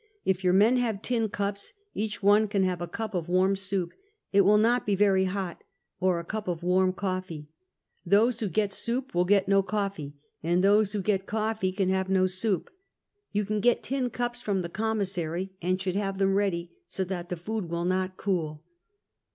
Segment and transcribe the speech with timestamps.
[0.25, 3.93] If your men have tin cups, each one can have a cup of warm soup—
[4.33, 5.63] it will not be very hot—
[5.99, 7.49] or a cup of warm coffee.
[8.03, 12.09] Those who get soup will get no coffee, and those who get coffee can have
[12.09, 12.71] no soup.
[13.31, 17.29] You can get tin cups from the commissary, and should have them ready, so that
[17.29, 18.63] the food will not cool."